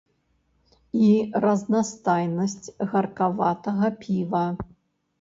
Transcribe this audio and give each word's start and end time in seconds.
І 1.07 1.09
разнастайнасць 1.45 2.73
гаркаватага 2.97 3.95
піва. 4.03 4.47